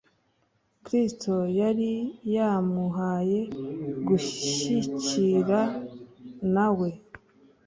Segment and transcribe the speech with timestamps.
[0.85, 1.91] Kristo yari
[2.35, 3.39] yamuhaye
[4.07, 5.61] gushyikiraua
[6.53, 6.89] na we,